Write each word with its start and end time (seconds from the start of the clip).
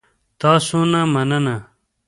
تاسو 0.41 0.77
نه 0.91 1.01
مننه 1.13 1.57